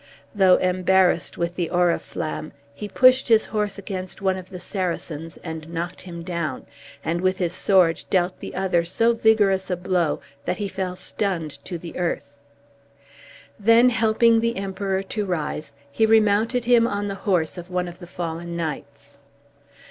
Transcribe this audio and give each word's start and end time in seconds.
Though 0.33 0.55
embarrassed 0.55 1.37
with 1.37 1.55
the 1.55 1.69
Oriflamme, 1.69 2.53
he 2.73 2.87
pushed 2.89 3.27
his 3.27 3.45
horse 3.45 3.77
against 3.77 4.19
one 4.19 4.35
of 4.35 4.49
the 4.49 4.59
Saracens 4.59 5.37
and 5.43 5.69
knocked 5.69 6.01
him 6.01 6.23
down; 6.23 6.65
and 7.05 7.21
with 7.21 7.37
his 7.37 7.53
sword 7.53 8.03
dealt 8.09 8.39
the 8.39 8.55
other 8.55 8.83
so 8.83 9.13
vigorous 9.13 9.69
a 9.69 9.77
blow 9.77 10.19
that 10.45 10.57
he 10.57 10.67
fell 10.67 10.95
stunned 10.95 11.63
to 11.65 11.77
the 11.77 11.95
earth. 11.99 12.35
Then 13.59 13.89
helping 13.89 14.39
the 14.39 14.57
Emperor 14.57 15.03
to 15.03 15.23
rise, 15.23 15.71
he 15.91 16.07
remounted 16.07 16.65
him 16.65 16.87
on 16.87 17.07
the 17.07 17.13
horse 17.29 17.55
of 17.55 17.69
one 17.69 17.87
of 17.87 17.99
the 17.99 18.07
fallen 18.07 18.57
knights. 18.57 19.17